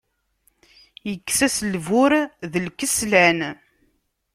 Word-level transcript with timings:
Ikkes-as 1.11 1.57
lbur 1.73 2.13
d 2.51 2.53
lkeslan. 2.65 3.39